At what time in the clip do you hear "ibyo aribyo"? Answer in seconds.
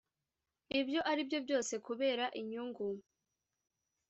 0.79-1.39